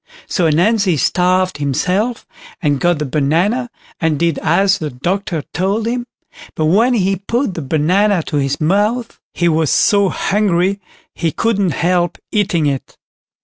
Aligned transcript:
So 0.25 0.47
Ananzi 0.47 0.97
starved 0.97 1.57
himself, 1.59 2.25
and 2.59 2.79
got 2.79 2.97
the 2.97 3.05
banana, 3.05 3.69
and 3.99 4.17
did 4.17 4.39
as 4.39 4.79
the 4.79 4.89
doctor 4.89 5.43
told 5.53 5.85
him; 5.85 6.07
but 6.55 6.65
when 6.65 6.95
he 6.95 7.17
put 7.17 7.53
the 7.53 7.61
banana 7.61 8.23
to 8.23 8.37
his 8.37 8.59
mouth, 8.59 9.19
he 9.31 9.47
was 9.47 9.69
so 9.69 10.09
hungry 10.09 10.79
he 11.13 11.31
couldn't 11.31 11.73
help 11.73 12.17
eating 12.31 12.65
it. 12.65 12.97